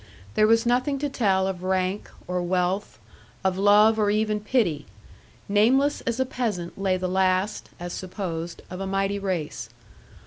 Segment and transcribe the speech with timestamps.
[0.33, 2.97] There was nothing to tell of rank, or wealth,
[3.43, 4.87] of love, or even pity;
[5.47, 9.69] nameless as a peasant lay the last (as supposed) of a mighty race.